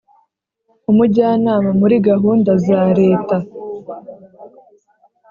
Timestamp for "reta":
2.99-3.35